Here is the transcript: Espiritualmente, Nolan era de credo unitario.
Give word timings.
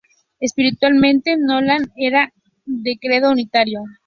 Espiritualmente, 0.39 1.37
Nolan 1.37 1.91
era 1.95 2.33
de 2.65 2.97
credo 2.99 3.29
unitario. 3.29 3.83